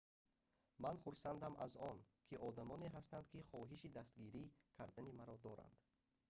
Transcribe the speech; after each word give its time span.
ман 0.83 0.97
хурсандам 1.01 1.55
аз 1.65 1.73
он 1.89 1.97
ки 2.27 2.35
одамоне 2.47 2.87
ҳастанд 2.95 3.25
ки 3.31 3.47
хоҳиши 3.49 3.93
дастгирӣ 3.97 4.43
кардани 4.77 5.15
маро 5.19 5.35
доранд 5.45 5.75